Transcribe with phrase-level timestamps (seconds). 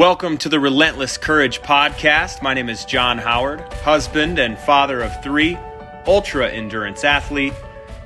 [0.00, 2.40] Welcome to the Relentless Courage podcast.
[2.40, 5.58] My name is Jon Howard, husband and father of three,
[6.06, 7.52] ultra endurance athlete,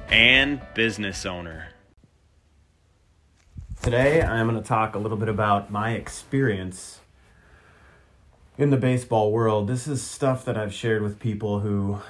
[0.09, 1.69] and business owner.
[3.80, 6.99] Today, I'm going to talk a little bit about my experience
[8.58, 9.69] in the baseball world.
[9.69, 12.01] This is stuff that I've shared with people who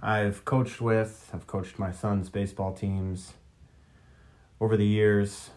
[0.00, 3.34] I've coached with, I've coached my son's baseball teams
[4.58, 5.50] over the years.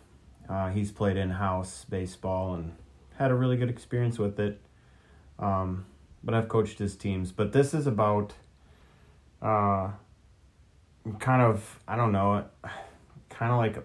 [0.49, 2.75] Uh, he's played in house baseball and
[3.17, 4.61] had a really good experience with it.
[5.39, 5.85] Um,
[6.23, 7.31] but I've coached his teams.
[7.31, 8.33] But this is about
[9.41, 9.89] uh,
[11.19, 12.45] kind of, I don't know,
[13.29, 13.83] kind of like, a,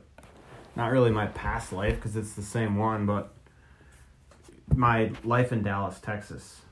[0.75, 3.33] not really my past life because it's the same one, but
[4.75, 6.63] my life in Dallas, Texas,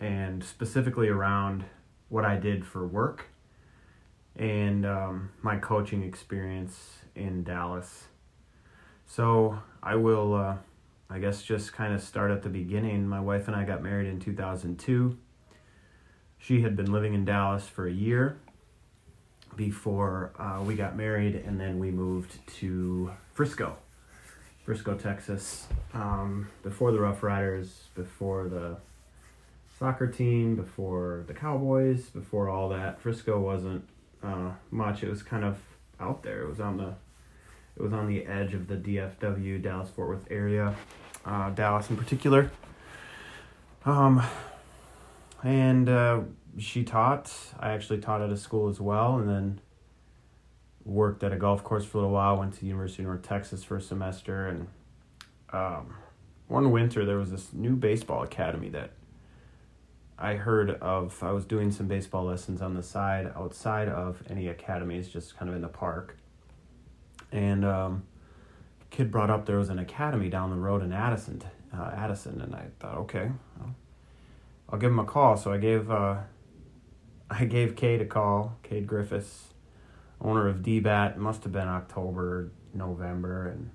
[0.00, 1.64] and specifically around
[2.08, 3.26] what I did for work
[4.36, 8.04] and um, my coaching experience in Dallas.
[9.06, 10.34] So I will.
[10.34, 10.56] Uh,
[11.08, 13.06] I guess just kind of start at the beginning.
[13.06, 15.16] My wife and I got married in 2002.
[16.38, 18.38] She had been living in Dallas for a year
[19.56, 23.76] before uh, we got married, and then we moved to Frisco,
[24.64, 28.76] Frisco, Texas, um, before the Rough Riders, before the
[29.78, 33.00] soccer team, before the Cowboys, before all that.
[33.00, 33.86] Frisco wasn't
[34.22, 35.02] uh, much.
[35.02, 35.58] It was kind of
[36.00, 36.42] out there.
[36.42, 36.94] It was on the
[37.76, 40.74] it was on the edge of the DFW, Dallas Fort Worth area,
[41.24, 42.50] uh, Dallas in particular.
[43.84, 44.22] Um,
[45.42, 46.20] and uh,
[46.58, 47.32] she taught.
[47.60, 49.60] I actually taught at a school as well, and then
[50.84, 52.38] worked at a golf course for a little while.
[52.38, 54.68] Went to the University of North Texas for a semester, and
[55.52, 55.94] um,
[56.48, 58.90] one winter there was this new baseball academy that
[60.18, 61.22] I heard of.
[61.22, 65.50] I was doing some baseball lessons on the side outside of any academies, just kind
[65.50, 66.16] of in the park
[67.32, 68.04] and um,
[68.90, 71.42] kid brought up there was an academy down the road in Addison,
[71.76, 73.30] uh, Addison, and I thought, okay,
[74.68, 75.36] I'll give him a call.
[75.36, 76.16] So I gave uh,
[77.30, 79.54] I gave Cade a call, Cade Griffiths,
[80.20, 81.16] owner of DBAT.
[81.16, 83.70] Must have been October, November, and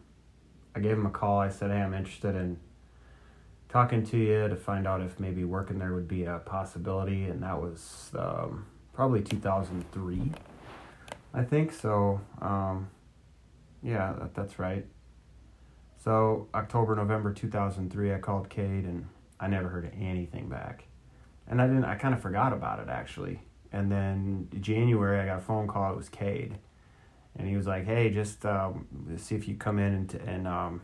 [0.75, 1.40] I gave him a call.
[1.40, 2.59] I said, hey, I'm interested in
[3.69, 7.44] talking to you to find out if maybe working there would be a possibility, and
[7.44, 10.31] that was um, probably 2003,
[11.34, 11.73] I think.
[11.73, 12.22] So.
[12.41, 12.90] Um,
[13.84, 14.86] yeah, that, that's right.
[16.03, 19.08] So October, November 2003, I called Cade and
[19.40, 20.86] I never heard anything back.
[21.47, 23.41] And I didn't, I kind of forgot about it actually.
[23.72, 25.94] And then January, I got a phone call.
[25.94, 26.58] It was Cade.
[27.38, 28.88] And he was like, hey, just um,
[29.18, 30.81] see if you come in and, and um,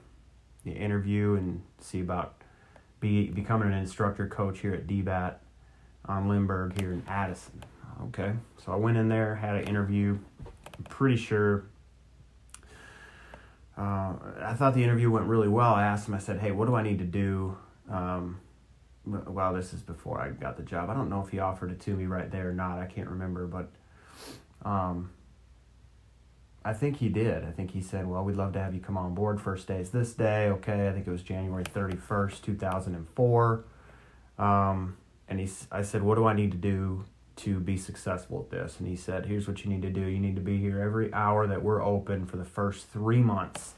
[0.65, 2.41] interview and see about
[2.99, 5.35] be, becoming an instructor coach here at DBAT
[6.05, 7.63] on Lindbergh here in Addison.
[8.05, 8.33] Okay.
[8.63, 10.17] So I went in there, had an interview.
[10.77, 11.65] I'm pretty sure
[13.77, 15.73] uh, I thought the interview went really well.
[15.73, 17.57] I asked him, I said, hey, what do I need to do?
[17.89, 18.39] Um,
[19.05, 20.89] well, this is before I got the job.
[20.89, 22.79] I don't know if he offered it to me right there or not.
[22.79, 23.69] I can't remember, but
[24.67, 25.11] um,
[26.65, 27.45] I think he did.
[27.45, 29.39] I think he said, well, we'd love to have you come on board.
[29.39, 30.49] First day is this day.
[30.49, 30.89] Okay.
[30.89, 33.63] I think it was January 31st, 2004.
[34.39, 34.97] Um,
[35.29, 37.05] and he, I said, what do I need to do
[37.37, 38.77] to be successful at this.
[38.79, 41.13] And he said, Here's what you need to do you need to be here every
[41.13, 43.73] hour that we're open for the first three months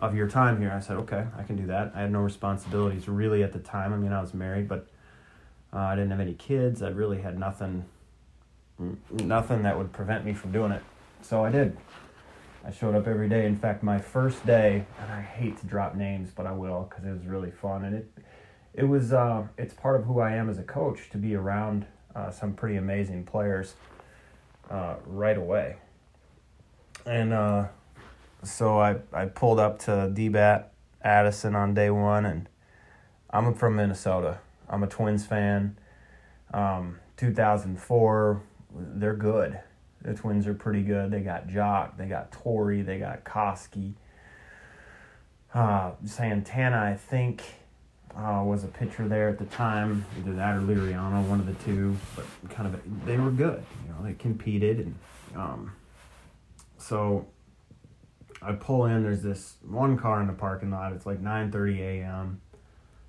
[0.00, 0.72] of your time here.
[0.72, 1.92] I said, Okay, I can do that.
[1.94, 3.92] I had no responsibilities really at the time.
[3.92, 4.88] I mean, I was married, but
[5.72, 6.82] uh, I didn't have any kids.
[6.82, 7.84] I really had nothing,
[9.10, 10.82] nothing that would prevent me from doing it.
[11.22, 11.76] So I did.
[12.66, 13.46] I showed up every day.
[13.46, 17.04] In fact, my first day, and I hate to drop names, but I will because
[17.04, 18.10] it was really fun and it
[18.74, 21.86] it was uh, it's part of who I am as a coach to be around
[22.14, 23.74] uh, some pretty amazing players
[24.70, 25.76] uh, right away.
[27.06, 27.68] And uh,
[28.42, 30.64] so I, I pulled up to DBAT
[31.02, 32.48] Addison on day one, and
[33.30, 34.38] I'm from Minnesota.
[34.68, 35.76] I'm a Twins fan.
[36.52, 38.42] Um, 2004,
[38.74, 39.60] they're good.
[40.02, 41.10] The Twins are pretty good.
[41.10, 43.94] They got Jacque, they got Torii, they got Koskie.
[45.52, 47.42] Uh, Santana, I think
[48.16, 51.64] uh, was a pitcher there at the time, either that or Liriano, one of the
[51.64, 51.96] two.
[52.14, 53.64] But kind of they were good.
[53.86, 54.94] You know, they competed, and
[55.34, 55.72] um,
[56.78, 57.26] so
[58.40, 59.02] I pull in.
[59.02, 60.92] There's this one car in the parking lot.
[60.92, 62.40] It's like 9:30 a.m.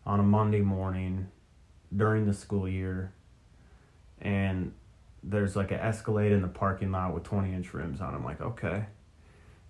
[0.06, 1.28] on a Monday morning
[1.96, 3.14] during the school year,
[4.20, 4.74] and
[5.22, 8.16] there's like an Escalade in the parking lot with 20 inch rims on.
[8.16, 8.86] I'm like, okay.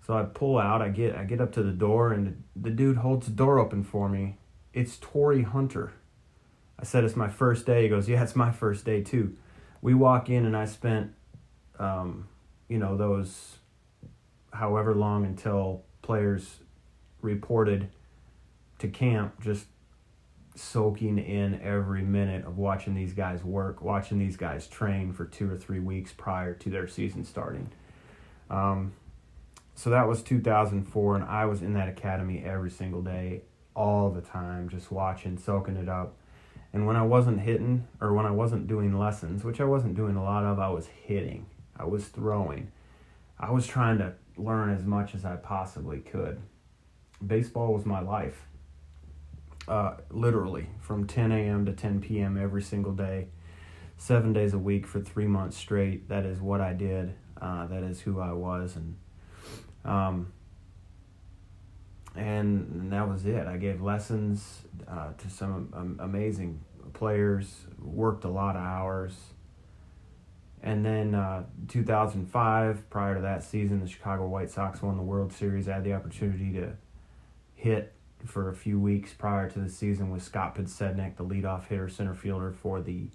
[0.06, 0.80] So I pull out.
[0.80, 3.58] I get I get up to the door, and the, the dude holds the door
[3.58, 4.38] open for me
[4.76, 5.92] it's Torii Hunter.
[6.78, 7.84] I said, It's my first day.
[7.84, 9.34] He goes, Yeah, it's my first day too.
[9.80, 11.12] We walk in, and I spent,
[11.78, 12.28] um,
[12.68, 13.56] you know, those
[14.52, 16.58] however long until players
[17.22, 17.88] reported
[18.78, 19.66] to camp, just
[20.54, 25.50] soaking in every minute of watching these guys work, watching these guys train for two
[25.50, 27.70] or three weeks prior to their season starting.
[28.50, 28.92] Um,
[29.74, 33.42] so that was 2004, and I was in that academy every single day,
[33.76, 36.16] all the time, just watching, soaking it up.
[36.72, 40.16] And when I wasn't hitting, or when I wasn't doing lessons, which I wasn't doing
[40.16, 41.46] a lot of, I was hitting,
[41.76, 42.72] I was throwing.
[43.38, 46.40] I was trying to learn as much as I possibly could.
[47.24, 48.46] Baseball was my life.
[49.68, 51.66] Uh, literally, from 10 a.m.
[51.66, 52.40] to 10 p.m.
[52.40, 53.26] every single day,
[53.96, 56.08] seven days a week for three months straight.
[56.08, 57.14] That is what I did.
[57.40, 58.96] Uh, that is who I was, and
[59.84, 60.32] um,
[62.46, 63.46] and that was it.
[63.46, 66.60] I gave lessons uh, to some amazing
[66.92, 67.66] players.
[67.78, 69.14] Worked a lot of hours.
[70.62, 75.32] And then uh, 2005, prior to that season, the Chicago White Sox won the World
[75.32, 75.68] Series.
[75.68, 76.72] I had the opportunity to
[77.54, 77.92] hit
[78.24, 82.14] for a few weeks prior to the season with Scott Podsednik, the leadoff hitter, center
[82.14, 83.08] fielder for the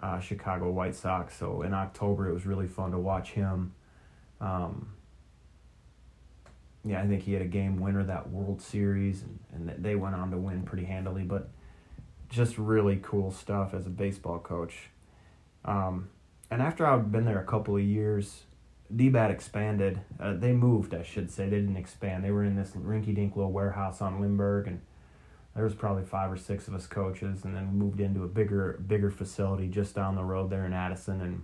[0.00, 1.36] uh, Chicago White Sox.
[1.36, 3.74] So in October, it was really fun to watch him.
[4.40, 4.93] Um,
[6.84, 10.14] yeah, I think he had a game winner that World Series, and, and they went
[10.14, 11.22] on to win pretty handily.
[11.22, 11.48] But
[12.28, 14.90] just really cool stuff as a baseball coach.
[15.64, 16.10] Um,
[16.50, 18.42] and after I'd been there a couple of years,
[18.94, 20.00] DBAT expanded.
[20.20, 21.48] Uh, they moved, I should say.
[21.48, 22.22] They didn't expand.
[22.24, 24.80] They were in this rinky-dink little warehouse on Lindbergh, and
[25.54, 27.44] there was probably five or six of us coaches.
[27.44, 30.72] And then we moved into a bigger, bigger facility just down the road there in
[30.72, 31.42] Addison, and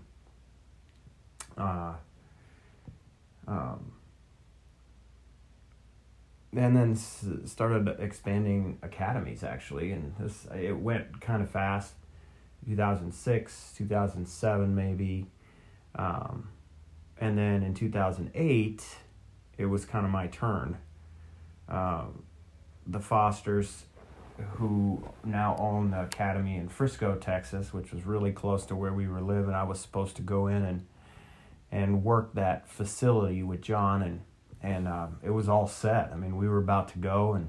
[1.57, 1.93] uh,
[3.49, 3.93] um,
[6.55, 11.95] and then started expanding academies actually, and this it went kind of fast.
[12.67, 15.27] 2006, 2007 maybe,
[15.95, 16.49] um,
[17.19, 18.85] and then in 2008,
[19.57, 20.77] it was kind of my turn.
[21.69, 22.25] Um,
[22.87, 23.85] the Fosters,
[24.53, 29.07] who now own the academy in Frisco, Texas, which was really close to where we
[29.07, 30.87] were living, I was supposed to go in and
[31.73, 34.23] and work that facility with John and
[34.63, 36.11] and um, it was all set.
[36.13, 37.49] I mean, we were about to go, and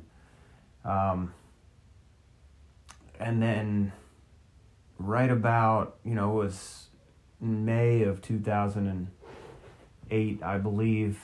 [0.85, 1.33] um,
[3.19, 3.91] and then
[4.97, 6.87] right about you know it was
[7.39, 9.07] May of two thousand and
[10.09, 11.19] eight, I believe.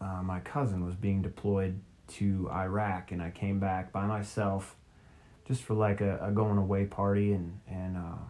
[0.00, 4.76] Uh, my cousin was being deployed to Iraq, and I came back by myself,
[5.46, 8.22] just for like a, a going away party, and and uh,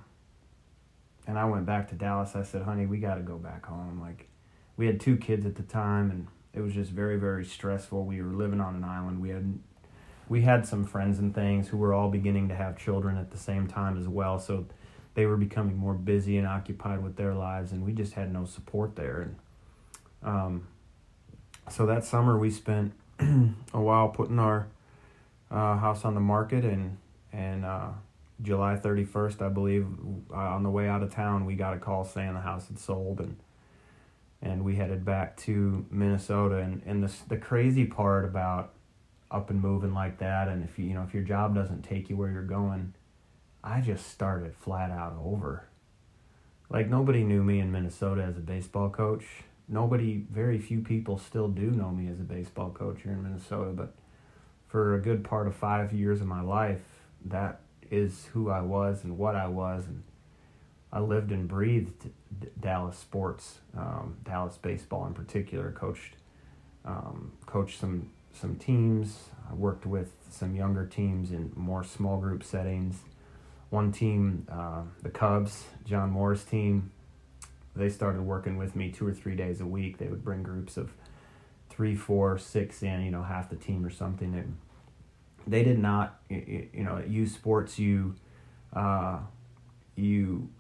[1.27, 2.37] and I went back to Dallas.
[2.37, 4.29] I said, "Honey, we got to go back home." Like,
[4.77, 8.05] we had two kids at the time, and it was just very very stressful.
[8.05, 9.21] We were living on an island.
[9.21, 9.59] We had
[10.29, 13.39] we had some friends and things who were all beginning to have children at the
[13.39, 14.39] same time as well.
[14.39, 14.67] So
[15.15, 18.45] they were becoming more busy and occupied with their lives, and we just had no
[18.45, 19.21] support there.
[19.21, 19.37] And
[20.23, 20.67] um,
[21.71, 24.69] so that summer we spent a while putting our
[25.51, 26.97] uh, house on the market, and
[27.33, 27.89] and uh,
[28.41, 29.87] July thirty first, I believe,
[30.33, 32.79] uh, on the way out of town, we got a call saying the house had
[32.79, 33.37] sold, and
[34.43, 36.57] and we headed back to Minnesota.
[36.57, 38.75] And, and the, the crazy part about
[39.31, 42.11] up and moving like that, and if you, you know, if your job doesn't take
[42.11, 42.93] you where you're going,
[43.65, 45.69] I just started flat out over.
[46.69, 49.25] Like nobody knew me in Minnesota as a baseball coach.
[49.69, 53.71] Nobody, very few people still do know me as a baseball coach here in Minnesota,
[53.71, 53.95] but
[54.67, 56.81] for a good part of five years of my life,
[57.25, 57.61] that
[57.91, 60.03] is who I was and what I was, and
[60.93, 62.11] I lived and breathed
[62.61, 65.73] Dallas sports, um, Dallas baseball in particular.
[65.73, 66.17] Coached
[66.85, 69.31] um, coached some some teams.
[69.51, 72.97] I worked with some younger teams in more small group settings.
[73.71, 76.91] One team, uh, the Cubs, John Moore's team,
[77.75, 79.99] they started working with me two or three days a week.
[79.99, 80.93] They would bring groups of
[81.71, 84.35] three, four, six in, you know, half the team or something.
[84.35, 84.59] And
[85.47, 88.15] they did not, you know, at U Sports, you,
[88.75, 89.21] uh,
[89.97, 90.51] you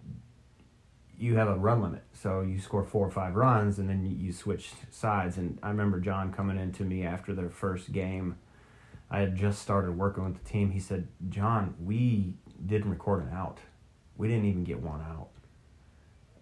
[1.22, 2.02] you have a run limit.
[2.12, 5.36] So you score four or five runs and then you switch sides.
[5.36, 8.38] And I remember John coming into me after their first game.
[9.08, 10.72] I had just started working with the team.
[10.72, 12.34] He said, Jon, we
[12.66, 13.58] didn't record an out.
[14.16, 15.28] We didn't even get one out.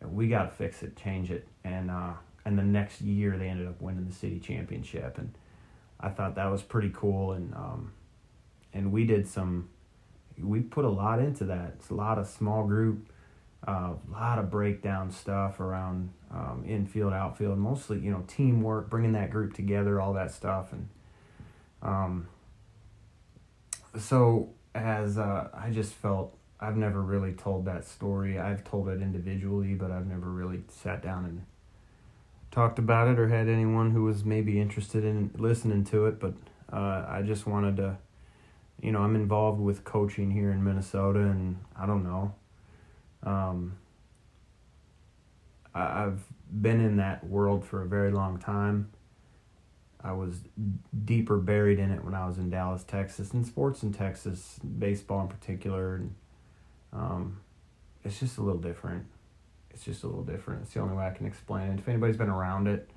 [0.02, 1.46] We got to fix it, change it.
[1.62, 2.12] And, uh,
[2.46, 5.18] and the next year they ended up winning the city championship.
[5.18, 5.34] And
[6.00, 7.32] I thought that was pretty cool.
[7.32, 7.92] And, um,
[8.72, 9.68] and we did some,
[10.42, 11.74] we put a lot into that.
[11.76, 13.09] It's a lot of small group
[13.66, 19.12] a uh, lot of breakdown stuff around um, infield, outfield, mostly you know teamwork, bringing
[19.12, 20.88] that group together, all that stuff, and
[21.82, 22.28] um,
[23.98, 28.38] so as uh, I just felt I've never really told that story.
[28.38, 31.44] I've told it individually, but I've never really sat down and
[32.50, 36.18] talked about it or had anyone who was maybe interested in listening to it.
[36.18, 36.34] But
[36.72, 37.98] uh, I just wanted to
[38.82, 42.34] you know, I'm involved with coaching here in Minnesota, and I don't know.
[43.22, 43.76] Um,
[45.74, 48.90] I've been in that world for a very long time.
[50.02, 50.40] I was
[51.04, 55.20] deeper buried in it when I was in Dallas, Texas, and sports in Texas, baseball
[55.22, 55.96] in particular.
[55.96, 56.14] And,
[56.92, 57.40] um,
[58.02, 59.04] it's just a little different.
[59.70, 60.62] It's just a little different.
[60.62, 61.78] It's the only way I can explain it.
[61.78, 62.90] If anybody's been around it,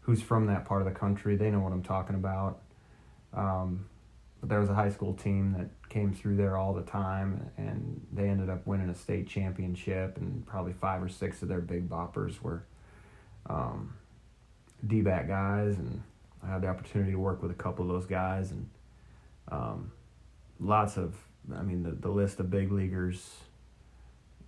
[0.00, 2.60] who's from that part of the country, they know what I'm talking about.
[3.32, 3.86] Um,
[4.42, 8.04] but there was a high school team that came through there all the time, and
[8.12, 10.16] they ended up winning a state championship.
[10.16, 12.64] And probably five or six of their big boppers were
[13.48, 13.94] um,
[14.84, 16.02] DBAT guys, and
[16.42, 18.68] I had the opportunity to work with a couple of those guys, and
[19.52, 19.92] um,
[20.58, 21.14] lots of.
[21.56, 23.36] I mean, the the list of big leaguers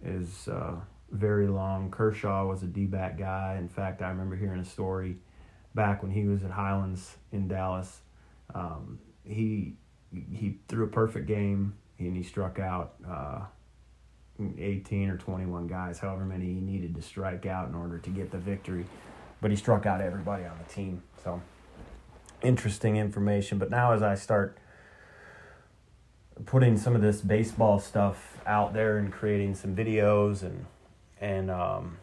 [0.04, 0.74] is uh,
[1.12, 1.92] very long.
[1.92, 3.58] Kershaw was a DBAT guy.
[3.60, 5.18] In fact, I remember hearing a story
[5.72, 8.00] back when he was at Highlands in Dallas.
[8.52, 9.76] Um, he
[10.32, 13.40] he threw a perfect game and he struck out uh,
[14.58, 18.30] 18 or 21 guys, however many he needed to strike out in order to get
[18.30, 18.84] the victory.
[19.40, 21.02] But he struck out everybody on the team.
[21.22, 21.40] So
[22.42, 23.58] interesting information.
[23.58, 24.58] But now as I start
[26.46, 30.66] putting some of this baseball stuff out there and creating some videos and
[31.20, 31.98] and um,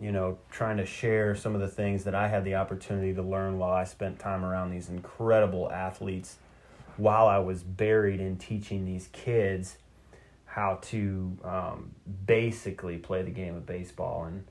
[0.00, 3.22] you know trying to share some of the things that I had the opportunity to
[3.22, 6.38] learn while I spent time around these incredible athletes
[6.96, 9.76] while I was buried in teaching these kids
[10.44, 11.90] how to um,
[12.26, 14.24] basically play the game of baseball.
[14.24, 14.44] And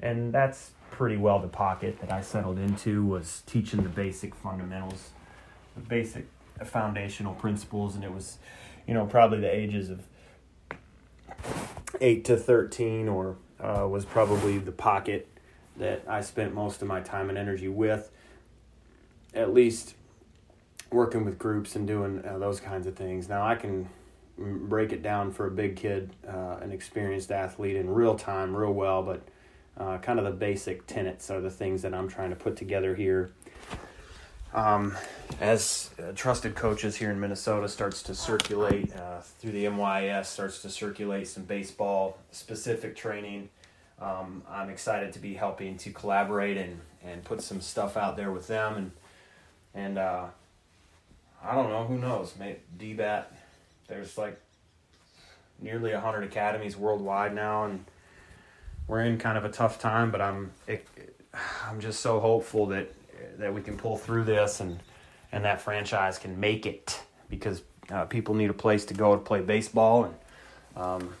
[0.00, 5.10] and that's pretty well the pocket that I settled into was teaching the basic fundamentals
[5.74, 6.26] the basic
[6.64, 7.94] foundational principles.
[7.94, 8.38] And it was
[8.86, 10.02] you know probably the ages of
[12.00, 15.28] 8 to 13 or uh, was probably the pocket
[15.76, 18.10] that I spent most of my time and energy with.
[19.34, 19.94] At least
[20.90, 23.28] working with groups and doing uh, those kinds of things.
[23.28, 23.88] Now I can
[24.38, 28.72] break it down for a big kid, uh, an experienced athlete in real time, real
[28.72, 29.22] well, but
[29.76, 32.94] uh, kind of the basic tenets are the things that I'm trying to put together
[32.94, 33.30] here.
[34.54, 34.96] Um,
[35.40, 40.62] as uh, trusted coaches here in Minnesota starts to circulate uh, through the MYS, starts
[40.62, 43.50] to circulate some baseball specific training.
[44.00, 48.32] Um, I'm excited to be helping to collaborate and, and put some stuff out there
[48.32, 48.90] with them and
[49.74, 50.26] and uh,
[51.42, 51.84] I don't know.
[51.84, 52.34] Who knows?
[52.38, 53.24] Maybe DBAT.
[53.86, 54.38] There's like
[55.60, 57.84] nearly hundred academies worldwide now, and
[58.86, 60.10] we're in kind of a tough time.
[60.10, 60.86] But I'm it,
[61.66, 62.92] I'm just so hopeful that
[63.38, 64.78] that we can pull through this and
[65.32, 69.20] and that franchise can make it because uh, people need a place to go to
[69.20, 70.14] play baseball and
[70.76, 71.14] um,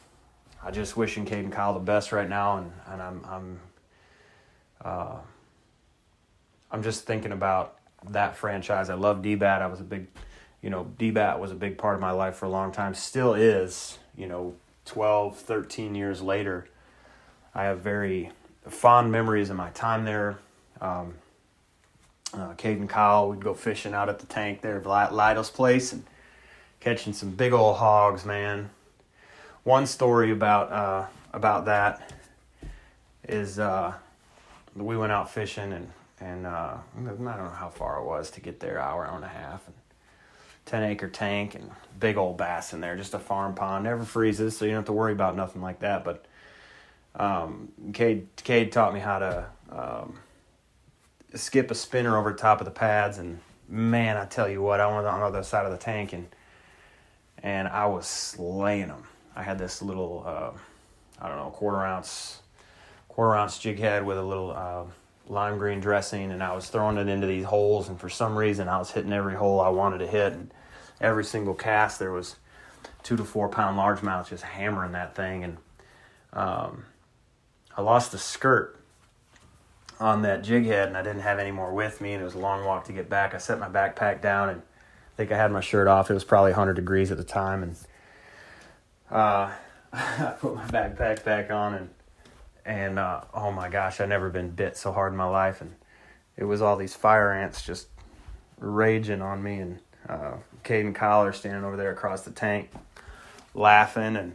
[0.62, 3.60] I just wishing and Kyle the best right now and and I'm I'm
[4.84, 5.16] uh,
[6.70, 7.77] I'm just thinking about
[8.10, 8.90] that franchise.
[8.90, 9.62] I love DBAT.
[9.62, 10.06] I was a big,
[10.62, 12.94] you know, DBAT was a big part of my life for a long time.
[12.94, 16.66] Still is, you know, 12, 13 years later.
[17.54, 18.30] I have very
[18.68, 20.38] fond memories of my time there.
[20.80, 21.14] Um,
[22.32, 25.92] uh, Cade and Kyle, we'd go fishing out at the tank there at Lytle's place
[25.92, 26.04] and
[26.80, 28.70] catching some big old hogs, man.
[29.64, 32.12] One story about uh, about that
[33.26, 33.94] is uh,
[34.74, 35.90] we went out fishing and
[36.20, 39.24] and uh, I don't know how far it was to get there, hour, hour and
[39.24, 39.76] a half, and
[40.66, 44.56] ten acre tank and big old bass in there, just a farm pond, never freezes,
[44.56, 46.04] so you don't have to worry about nothing like that.
[46.04, 46.26] But
[47.16, 50.18] um, Cade, Cade taught me how to um,
[51.34, 54.86] skip a spinner over top of the pads, and man, I tell you what, I
[54.92, 56.28] went on the other side of the tank and
[57.40, 59.04] and I was slaying them.
[59.36, 60.50] I had this little, uh,
[61.20, 62.42] I don't know, quarter ounce,
[63.08, 64.50] quarter ounce jig head with a little.
[64.50, 64.84] Uh,
[65.28, 68.68] lime green dressing and I was throwing it into these holes and for some reason
[68.68, 70.52] I was hitting every hole I wanted to hit and
[71.00, 72.36] every single cast there was
[73.02, 75.56] two to four pound largemouth just hammering that thing and
[76.32, 76.84] um,
[77.76, 78.78] I lost the skirt
[80.00, 82.34] on that jig head and I didn't have any more with me and it was
[82.34, 83.34] a long walk to get back.
[83.34, 86.10] I set my backpack down and I think I had my shirt off.
[86.10, 87.76] It was probably 100 degrees at the time and
[89.10, 89.50] uh,
[89.92, 91.90] I put my backpack back on and
[92.64, 95.74] and uh, oh my gosh, I've never been bit so hard in my life, and
[96.36, 97.88] it was all these fire ants just
[98.58, 102.70] raging on me, and uh, Kyle are standing over there across the tank,
[103.54, 104.34] laughing, and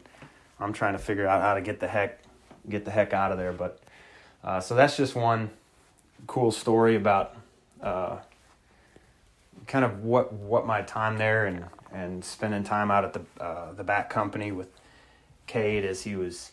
[0.59, 2.19] I'm trying to figure out how to get the heck
[2.67, 3.51] get the heck out of there.
[3.51, 3.79] But
[4.43, 5.49] uh, so that's just one
[6.27, 7.35] cool story about
[7.81, 8.19] uh,
[9.67, 13.73] kind of what what my time there and and spending time out at the uh,
[13.73, 14.69] the back company with
[15.45, 16.52] Cade as he was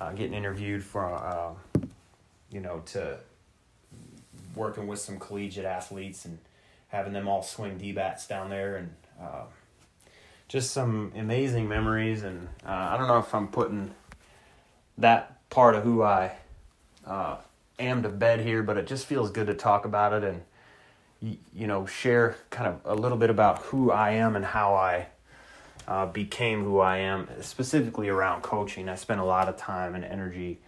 [0.00, 1.52] uh, getting interviewed for, uh,
[2.50, 3.18] you know, to
[4.54, 6.38] working with some collegiate athletes and
[6.88, 9.44] having them all swing D-bats down there and uh,
[10.48, 13.94] just some amazing memories, and uh, I don't know if I'm putting
[14.98, 16.32] that part of who I
[17.06, 17.36] uh,
[17.78, 20.42] am to bed here, but it just feels good to talk about it and
[21.54, 25.06] you know share kind of a little bit about who I am and how I
[25.86, 28.88] uh, became who I am, specifically around coaching.
[28.88, 30.58] I spent a lot of time and energy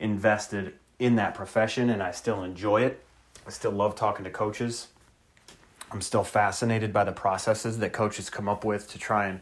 [0.00, 3.04] invested in that profession, and I still enjoy it.
[3.46, 4.88] I still love talking to coaches.
[5.90, 9.40] I'm still fascinated by the processes that coaches come up with to try and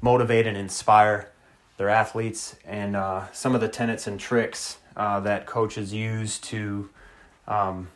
[0.00, 1.30] motivate and inspire
[1.76, 6.90] their athletes, and uh, some of the tenets and tricks uh, that coaches use to,
[7.48, 7.88] um,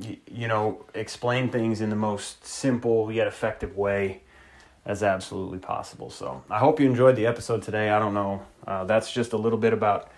[0.00, 4.22] you know, explain things in the most simple yet effective way
[4.86, 6.08] as absolutely possible.
[6.08, 7.90] So I hope you enjoyed the episode today.
[7.90, 8.46] I don't know.
[8.66, 10.10] Uh, that's just a little bit about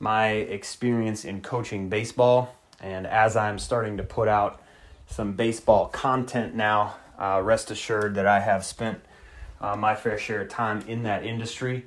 [0.00, 2.54] my experience in coaching baseball.
[2.80, 4.62] And as I'm starting to put out
[5.06, 9.00] some baseball content now, uh, rest assured that I have spent
[9.60, 11.84] uh, my fair share of time in that industry.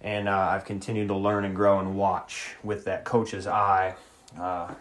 [0.00, 3.94] And uh, I've continued to learn and grow and watch with that coach's eye
[4.38, 4.72] uh,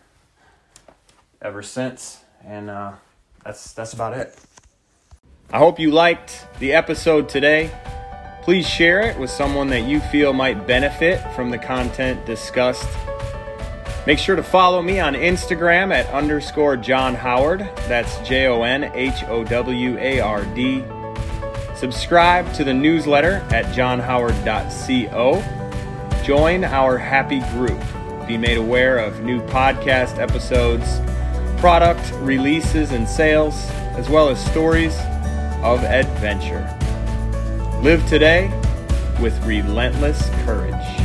[1.42, 2.24] ever since.
[2.44, 2.94] And uh,
[3.44, 4.38] that's, that's about it.
[5.52, 7.70] I hope you liked the episode today.
[8.42, 12.90] Please share it with someone that you feel might benefit from the content discussed.
[14.08, 17.60] Make sure to follow me on Instagram at underscore Jon Howard.
[17.88, 20.84] That's J O N H O W A R D.
[21.76, 25.44] Subscribe to the newsletter at jonhoward.co.
[26.24, 27.80] Join our happy group.
[28.28, 31.00] Be made aware of new podcast episodes,
[31.62, 34.98] product releases and sales, as well as stories
[35.66, 36.64] of adventure.
[37.82, 38.52] Live today
[39.20, 41.05] with relentless courage.